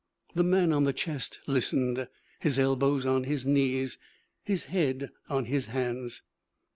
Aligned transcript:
The 0.33 0.43
man 0.43 0.73
on 0.73 0.85
the 0.85 0.93
chest 0.93 1.41
listened, 1.45 2.07
his 2.39 2.57
elbows 2.57 3.05
on 3.05 3.25
his 3.25 3.45
knees, 3.45 3.99
his 4.43 4.65
head 4.65 5.11
on 5.29 5.45
his 5.45 5.67
hands. 5.67 6.23